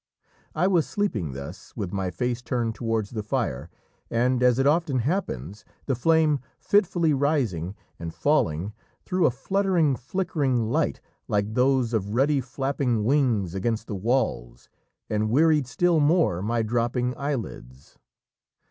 I 0.55 0.65
was 0.65 0.89
sleeping 0.89 1.33
thus, 1.33 1.75
with 1.77 1.93
my 1.93 2.09
face 2.09 2.41
turned 2.41 2.73
towards 2.73 3.11
the 3.11 3.21
fire, 3.21 3.69
and 4.09 4.41
as 4.41 4.57
it 4.57 4.65
often 4.65 4.97
happens, 4.97 5.63
the 5.85 5.93
flame 5.93 6.39
fitfully 6.57 7.13
rising, 7.13 7.75
and 7.99 8.11
falling 8.11 8.73
threw 9.05 9.27
a 9.27 9.29
fluttering, 9.29 9.95
flickering 9.95 10.65
light 10.71 11.01
like 11.27 11.53
those 11.53 11.93
of 11.93 12.15
ruddy 12.15 12.41
flapping 12.41 13.03
wings 13.03 13.53
against 13.53 13.85
the 13.85 13.93
walls, 13.93 14.69
and 15.07 15.29
wearied 15.29 15.67
still 15.67 15.99
more 15.99 16.41
my 16.41 16.63
dropping 16.63 17.15
eyelids. 17.15 17.99